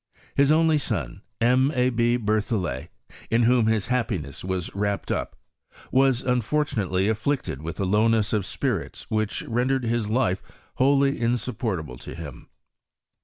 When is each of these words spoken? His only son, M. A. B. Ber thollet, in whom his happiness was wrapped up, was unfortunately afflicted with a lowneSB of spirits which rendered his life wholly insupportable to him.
His 0.33 0.51
only 0.51 0.79
son, 0.79 1.21
M. 1.39 1.69
A. 1.75 1.91
B. 1.91 2.17
Ber 2.17 2.41
thollet, 2.41 2.87
in 3.29 3.43
whom 3.43 3.67
his 3.67 3.85
happiness 3.85 4.43
was 4.43 4.73
wrapped 4.75 5.11
up, 5.11 5.35
was 5.91 6.23
unfortunately 6.23 7.07
afflicted 7.07 7.61
with 7.61 7.79
a 7.79 7.85
lowneSB 7.85 8.33
of 8.33 8.43
spirits 8.47 9.03
which 9.11 9.43
rendered 9.43 9.83
his 9.85 10.09
life 10.09 10.41
wholly 10.77 11.21
insupportable 11.21 11.99
to 11.99 12.15
him. 12.15 12.47